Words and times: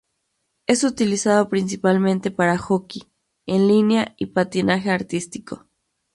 Es 0.65 0.83
utilizado 0.83 1.47
principalmente 1.47 2.31
para 2.31 2.57
hockey 2.57 3.03
en 3.45 3.67
línea 3.67 4.15
y 4.17 4.25
patinaje 4.25 4.89
artístico. 4.89 5.67